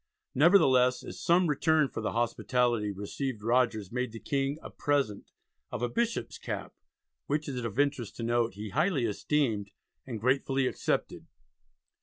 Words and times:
Nevertheless, 0.33 1.03
as 1.03 1.21
some 1.21 1.45
return 1.45 1.87
for 1.87 2.01
the 2.01 2.13
hospitality 2.13 2.91
received 2.91 3.43
Rogers 3.43 3.91
made 3.91 4.11
the 4.11 4.19
King 4.19 4.57
a 4.63 4.71
present 4.71 5.29
of 5.71 5.83
a 5.83 5.89
"Bishop's 5.89 6.39
Cap," 6.39 6.73
which 7.27 7.47
it 7.47 7.53
is 7.57 7.65
of 7.65 7.77
interest 7.77 8.15
to 8.15 8.23
note 8.23 8.55
"he 8.55 8.69
highly 8.69 9.05
esteemed 9.05 9.69
and 10.07 10.19
gratefully 10.19 10.65
accepted." 10.65 11.27